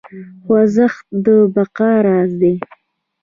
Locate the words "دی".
2.41-2.55